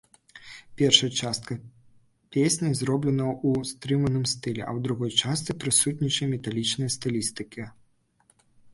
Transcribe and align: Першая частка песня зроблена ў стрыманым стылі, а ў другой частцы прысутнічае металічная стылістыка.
Першая 0.81 1.09
частка 1.25 1.57
песня 2.37 2.71
зроблена 2.81 3.27
ў 3.47 3.69
стрыманым 3.75 4.25
стылі, 4.35 4.61
а 4.67 4.69
ў 4.75 4.79
другой 4.91 5.11
частцы 5.21 5.51
прысутнічае 5.65 6.33
металічная 6.37 6.91
стылістыка. 7.01 7.63